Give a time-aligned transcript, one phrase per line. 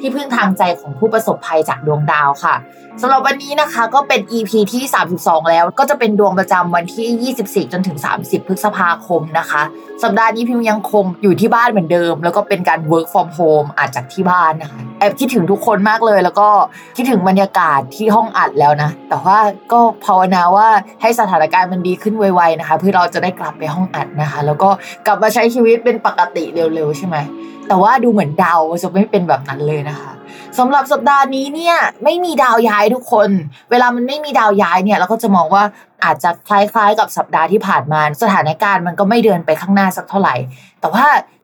[0.00, 2.56] ที่พึ่งทางใจของผู้ประสบภัยจากดวงดาวค่ะ
[3.02, 4.82] สำหรับวันนี้นะคะก็เป็น EP ที่
[5.16, 7.34] 32 แล้วก็จะเป็นดวงประจำวันที่
[7.66, 9.62] 24 จนถึง 30 พฤษภาคมนะคะ
[10.02, 16.48] สัปดาห์นี้พิมยังคงอยู่ที่บ้านเหมือนเดิม แล้วก็เป็นการ work from home อาจจากที่บ้านนะคะแอบคิดถึงทุกคนมากเลย แล้วก็
[16.96, 19.38] คิดถึงบรรยากาศที่ห้องอัดแล้วนะ แต่ว่า
[19.72, 20.68] ก็ภาวนาว่า
[21.02, 24.70] ให้สถานการณ์มันดีขึ้นไวๆนะคะ เพื่อเราจะได้กลับไปห้องอัดนะคะ แล้วก็
[25.06, 27.16] กลับมาใช้ชีวิตเป็นปกติเร็วๆใช่ไหม
[27.68, 30.12] แต่ว่าดูเหมือนดาวจะไม่เป็นแบบนั้นเลยนะคะ
[30.58, 33.30] สำหรับสัปดาห์นี้เนี่ยไม่มีดาวย้ายทุกคน
[33.70, 35.64] เวลามันไม่มีดาวย้ายเนี่ยเราก็จะมองว่า
[36.04, 40.34] อาจจะคล้ายๆกับสัปดาห์ที่ผ่านมา สถานการณ์มันก็ไม่เดินไปข้างหน้าสักเท่าไหร่
[40.80, 41.06] แต่ว่า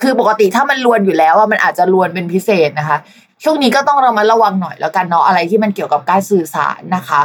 [0.00, 2.98] คือปกติถ้ามันลวนอยู่แล้วว่ามันอาจจะลวนเป็นพิเศษนะคะ
[3.42, 7.22] ช่วงนี้ก็ต้องเรามาระวังหน่อยแล้วกันเนาะอะไรที่มันเกี่ยวกับการสื่อสารนะคะ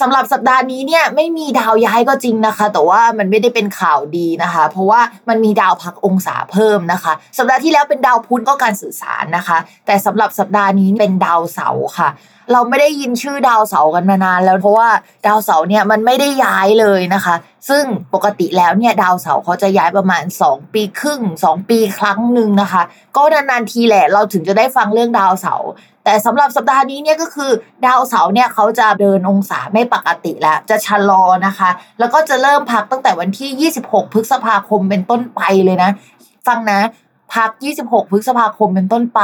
[0.00, 12.08] สำหรับสัปดาห์นี้เนี่ยไม่มีดาวย้ายก็จริงนะคะ แต่ว่ามันไม่ได้เป็นข่าวดีนะคะ เพราะว่ามันมีดาวพักองศาเพิ่มนะคะ สัปดาห์ที่แล้วเป็นดาวพุธก็การสื่อสารนะคะ แต่สำหรับสัปดาห์นี้เป็นดาวเสาร์ค่ะ
[12.52, 14.88] เราไม่ได้ยินชื่อดาวเสาร์กันมานานแล้วเพราะว่า
[15.26, 17.34] ดาวเสาร์เนี่ยมันไม่ได้ย้ายเลยนะคะ
[17.68, 17.84] ซึ่ง
[18.14, 22.82] ปกติแล้วเนี่ยดาวเสาร์เขาจะย้ายประมาณ 2 ปีครึ่ง 2 ปีครั้งหนึ่งนะคะ
[23.16, 25.70] ก็นานๆทีแหละเราถึงจะได้ฟังเรื่องดาวเสาร์
[26.04, 27.50] แต่สำหรับสัปดาห์นี้เนี่ยก็คือ
[27.86, 35.90] ดาวเสาร์เนี่ยเขาจะเดินองศาไม่ปกติแล้ว จะชะลอนะคะ แล้วก็จะเริ่มพักตั้งแต่วันที่ 26 พฤษภาคมเป็นต้นไปเลยนะ
[36.48, 36.80] ฟังนะ
[37.34, 37.50] พัก
[37.82, 39.20] 26 พฤษภาคมเป็นต้นไป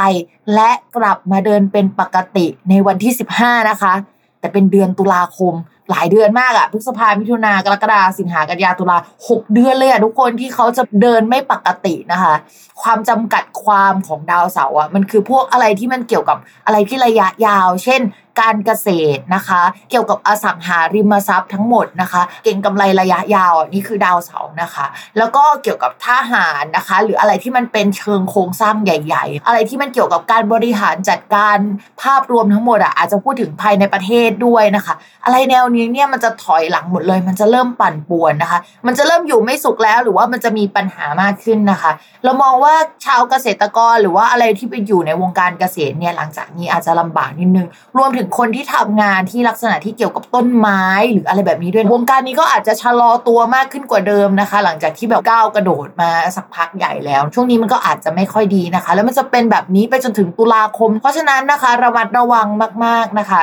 [0.55, 3.95] และกลับมาเดินเป็นปกติในวันที่ 15 นะคะ
[4.41, 5.55] แต่เป็นเดือนตุลาคม
[5.91, 12.35] หลายเดือนมากอะพฤษภามิถุนากรกฎาสิงหากันยาตุลาหกเดือนเลยอะทุกคนที่เขาจะเดินไม่ปกตินะคะ
[12.83, 18.01] ความจำกัดความของดาวเสาร์อะมันคือพวกอะไรที่มันเกี่ยวกับอะไรที่ระยะยาว เช่น
[18.41, 24.87] การเกษตรนะคะ เกี่ยวกับอสังหาริมทรัพย์ทั้งหมดนะคะ เก่งกำไรระยะยาวนี่คือดาวเสาร์นะคะ
[25.19, 31.59] แล้วก็เกี่ยวกับทหารนะคะ หรืออะไรที่มันเป็นเชิงโครงสร้างใหญ่ ๆ อะไรที่มันเกี่ยวกับการบริหารจัดการ
[32.03, 34.95] ภาพรวมทั้งหมดอะอาจจะพูดถึงภายในประเทศด้วยนะคะ
[35.25, 41.93] อะไรแนวนี้เนี่ยมันจะถอยหลังหมดเลย มันจะเริ่มปั่นป่วนนะคะ มันจะเริ่มอยู่ไม่สุขแล้วหรือว่ามันจะมีปัญหามากขึ้นนะคะ
[42.25, 50.83] เรามองว่าชาวเกษตรกรหรือว่าอะไรที่ไปอยู่ในวงการเกษตรเนี่ยหลังจากนี้อาจจะลำบากนิดนึงรวมถึงคนที่ทำงานที่ลักษณะที่เกี่ยวกับต้นไม้
[51.13, 62.47] หรืออะไรแบบนี้ด้วยวงการนี้ก็อาจจะชะลอตัวมากขึ้นกว่าเดิมนะคะ หลังจากที่แบบก้าวกระโดดมาสักพักใหญ่แล้ว ช่วงนี้มันก็อาจจะไม่ค่อยดีนะคะ แล้วมันจะเป็นแบบนี้ไปจนถึงตุลาคม เพราะฉะนั้นนะคะระมัดระวัง
[62.85, 63.43] มาก ๆนะคะ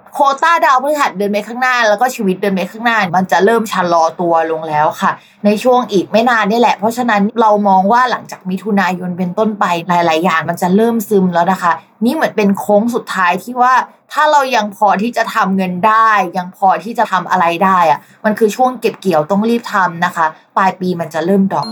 [0.13, 5.11] โคต้าดาวพฤหัสเดินไปข้างหน้า แล้วก็ชีวิตเดินไปข้างหน้า มันจะเริ่มชะลอตัวลงแล้วค่ะ
[5.45, 11.71] ในช่วงอีกไม่นานนี่แหละ เพราะฉะนั้นเรามองว่าหลังจากมิถุนายนเป็นต้นไปหลาย ๆ อย่างมันจะเริ่มซึมแล้วนะคะ
[12.05, 13.73] นี่เหมือนเป็นโค้งสุดท้ายที่ว่า
[14.11, 20.25] ถ้าเรายังพอที่จะทำเงินได้ ยังพอที่จะทำอะไรได้อะมันคือช่วงเก็บเกี่ยวต้องรีบทำนะคะ
[20.57, 21.65] ปลายปีมันจะเริ่มดอก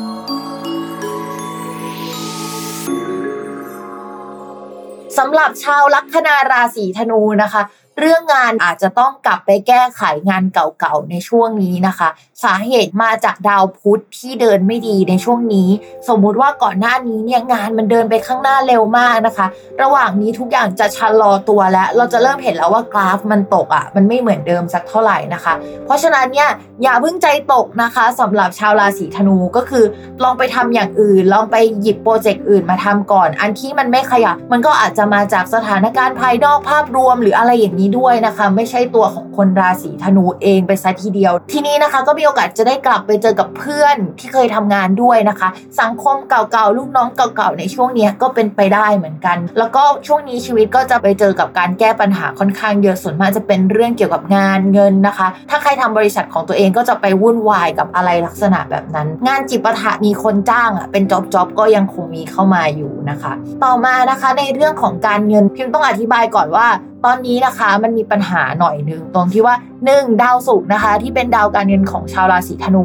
[5.17, 7.61] สำหรับชาวลัคนาราศีธนูนะคะ
[7.99, 12.09] เรื่องงานอาจจะต้องกลับไปแก้ไขงานเก่าๆในช่วงนี้นะคะ
[12.43, 15.69] สาเหตุมาจากดาวพุธที่เดินไม่ดีในช่วงนี้
[16.07, 19.47] สมมุติว่าก่อนหน้านี้เนี่ยงานมันเดินไปข้างหน้าเร็วมากนะคะ
[19.81, 25.53] ระหว่างนี้ทุกอย่างจะชะลอตัวแล้ว เราจะเริ่มเห็นแล้วว่ากราฟมันตกอะ่ะมันไม่เหมือนเดิมสักเท่าไหร่นะคะ
[25.85, 26.49] เพราะฉะนั้นเนี่ย
[26.83, 29.85] อย่าเพิ่งใจตกนะคะสำหรับชาวราศีธนูก็คือ
[30.23, 45.49] ลองไปทำอย่างอื่น ลองไปหยิบโปรเจกต์อื่นมาทำก่อน อันที่มันไม่ขยับมันก็อาจจะมาจากสถานการณ์ภายนอกภาพรวมหรืออะไรอย่างนี้ด้วยนะคะ ไม่ใช่ตัวของคนราศีธนูเองไปซะทีเดียว ทีนี้นะคะก็มีโอกาสจะได้กลับไปเจอกับเพื่อนที่เคยทำงานด้วยนะคะ
[45.81, 63.33] สังคมเก่าๆลูกน้องเก่าๆในช่วงนี้ก็เป็นไปได้เหมือนกัน แล้วก็ช่วงนี้ชีวิตก็จะไปเจอกับการแก้ปัญหาค่อนข้างเยอะส่วนมากจะเป็นเรื่องเกี่ยวกับงานเงินนะคะ ถ้าใครทำบริษัทของตัวเองก็จะไปวุ่นวายกับอะไรลักษณะแบบนั้น งานจิปถะมีคนจ้างอะเป็นจ็อบจ็อบก็ยังคงมีเข้ามาอยู่นะคะ
[63.63, 66.67] ต่อมานะคะในเรื่องของการเงินพิมพ์ต้องอธิบายก่อนว่า
[67.05, 69.55] ตอนนี้นะคะมันมีปัญหาหน่อยหนึ่งตรงที่ว่า
[69.87, 70.23] 1.
[70.23, 72.83] ดาวศุกร์นะคะ ที่เป็นดาวการเงินของชาวราศีธนู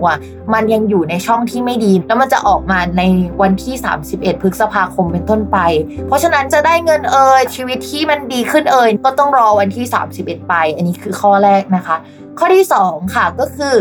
[0.53, 3.03] มันยังอยู่ในช่องที่ไม่ดี แล้วมันจะออกมาใน
[3.43, 3.75] วันที่
[4.09, 5.59] 31 พฤษภาคมเป็นต้นไป
[6.07, 9.85] เพราะฉะนั้นจะได้เงินเอ่ยชีวิตที่มันดีขึ้นเอ่ยก็ต้องรอวันที่
[10.17, 11.97] 31 ไป อันนี้คือข้อแรกนะคะ
[12.39, 13.75] ข้อที่ 2 ค่ะก็คือ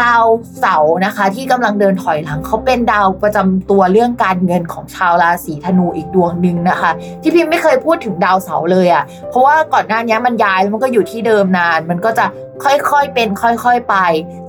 [0.00, 0.24] ดาว
[0.60, 6.90] เสาร์นะคะ ที่กำลังเดินถอยหลังเขาเป็นดาวประจำตัวเรื่องการเงินของชาวราศีธนูอีกดวงหนึ่งนะคะ
[7.22, 12.26] ที่พิมไม่เคยพูดถึงดาวเสาร์เลยอะ่ะเพราะว่าก่อนหน้านี้มันย้ายแล้วมันก็อยู่ที่เดิมนาน มันก็จะ
[12.64, 13.96] ค่อยๆเป็นค่อยๆไป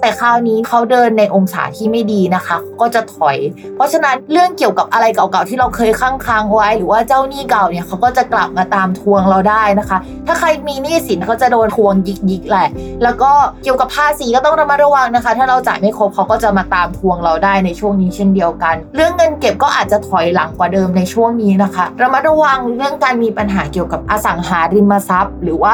[0.02, 3.38] แต่คราวนี้เขาเดินในองศาที่ไม่ดีนะคะ ก็จะถอย
[3.76, 9.98] เพราะฉะนั้นเรื่องเกี่ยวกับอะไรเก่าๆที่เราเคยค้างค้างไว้ หรือว่าเจ้าหนี้เก่าเนี่ยเขาก็จะกลับมาตามทวงเราได้นะคะ
[10.28, 11.94] ถ้าใครมีหนี้สินเขาจะโดนทวง
[12.30, 12.68] ยิกๆแหละ
[13.04, 13.32] แล้วก็
[13.64, 25.72] เกี่ยวกับภาษีก็ต้องระมัดระวังนะคะ ถ้าเราจ่ายไม่ครบเขาก็จะมาตามทวงเราได้ในช่วงนี้เช่นเดียวกัน เรื่องเงินเก็บก็อาจจะถอยหลังกว่าเดิมในช่วงนี้นะคะ ระมัดระวังเรื่องการมีปัญหาเกี่ยวกับอสังหาริมทรัพย์ หรือว่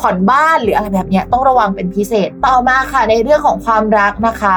[0.00, 4.56] ผ่อนบ้านหรืออะไรแบบนี้ต้องระวังเป็นพิเศษ ต่อมาค่ะในเรื่องของความรักนะคะ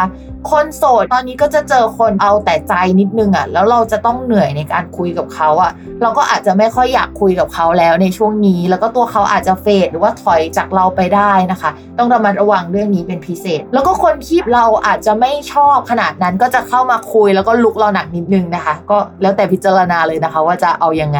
[0.51, 21.19] คนโสดตอนนี้ก็จะเจอคนเอาแต่ใจนิดนึงอะ่ะแล้วเราจะต้องเหนื่อยในการคุยกับเขาอะ่ะ เราก็อาจจะไม่ค่อยอยากคุยกับเขาแล้วในช่วงนี้ แล้วก็ตัวเขาอาจจะเฟดหรือว่าถอยจากเราไปได้นะคะ ต้องระมัดระวังเรื่องนี้เป็นพิเศษ แล้วก็คนที่เราอาจจะไม่ชอบขนาดนั้นก็จะเข้ามาคุยแล้วก็ลุกเราหนักนิดนึงนะคะ ก็แล้วแต่พิจารณาเลยนะคะ ว่าจะเอายังไง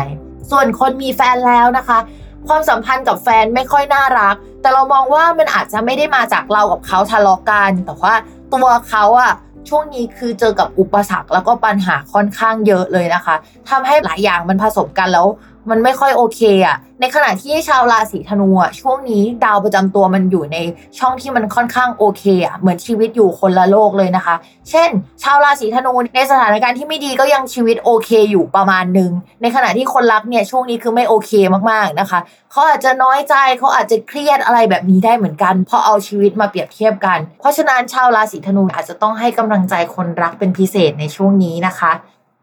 [0.52, 2.00] ส่วนคนมีแฟนแล้วนะคะ
[2.48, 8.14] ความสัมพันธ์กับแฟนไม่ค่อยน่ารัก แต่เรามองว่ามันอาจจะไม่ได้มาจากเรากับเขาทะเลาะกัน แต่ว่า
[8.54, 9.34] ตัวเขาอะ
[9.70, 13.36] ช่วงนี้คือเจอกับอุปสรรคแล้วก็ปัญหาค่อนข้างเยอะเลยนะคะ
[13.70, 15.28] ทำให้หลายอย่างมันผสมกันแล้ว
[15.70, 20.58] มันไม่ค่อยโอเคอะในขณะที่ชาวราศีธนูอะช่วงนี้ดาวประจำตัวมันอยู่ใน
[21.00, 24.36] ช่องที่มันค่อนข้างโอเคอะเหมือนชีวิตอยู่คนละโลกเลยนะคะ
[24.70, 24.90] เช่น
[25.24, 29.12] ชาวราศีธนูในสถานการณ์ที่ไม่ดีก็ยังชีวิตโอเคอยู่ประมาณหนึ่ง
[29.42, 31.32] ในขณะที่คนรักเนี่ยช่วงนี้คือไม่โอเค
[31.72, 32.20] มากๆนะคะ
[32.52, 41.92] เขาอาจจะน้อยใจเขาอาจจะเครียดอะไรแบบนี้ได้เหมือนกันเพราะเอาชีวิตมาเปรียบเทียบกัน เพราะฉะนั้นชาวราศีธนูอาจจะต้องให้กำลังใจคนรักเป็นพิเศษในช่วงนี้นะคะ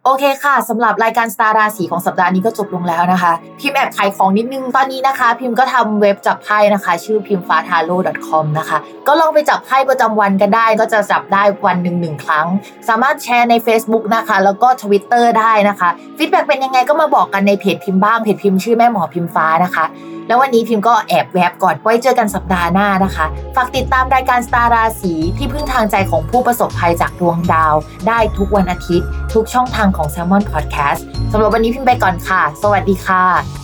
[0.06, 7.96] โอเคค่ะสำหรับรายการสตาร์ราศีของสัปดาห์นี้ก็จบลงแล้วนะคะ พิมพ์แอบขายของนิดนึงตอนนี้นะคะ พิมพ์ก็ทำเว็บจับไพ่นะคะ ชื่อพิมฟ้าทาโร่
[8.28, 12.46] .com นะคะ ก็ลองไปจับไพ่ประจำวันกันได้ ก็จะจับได้วันหนึ่งหนึ่งครั้ง
[12.88, 19.86] สามารถแชร์ใน Facebook นะคะ แล้วก็ Twitter ได้นะคะฟีดแบ็กเป็นยังไงก็มาบอกกันในเพจพิมพ์บ้างเพจพิมพ์ชื่อแม่หมอพิมฟ้านะคะ
[20.28, 27.74] แล้ววันนี้พิมพ์ก็แอบแวบก่อนไว้เจอกันสัปดาห์หน้านะคะ ฝากติดตามรายการสตาราศีที่พึ่งทางใจของผู้ประสบภัยจากดวงดาว
[28.08, 33.63] ได้ทุกวันอาทิตย์ ทุกช่องทางของ s ซ l m o n Podcast สำหรับวันนี้พิมพ์ไปก่อนค่ะ สวัสดีค่ะ